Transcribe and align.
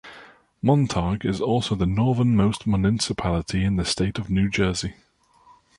Montague 0.63 1.19
is 1.29 1.39
also 1.41 1.75
the 1.75 1.85
northernmost 1.85 2.65
municipality 2.65 3.63
in 3.63 3.75
the 3.75 3.85
state 3.85 4.17
of 4.17 4.31
New 4.31 4.49
Jersey. 4.49 4.95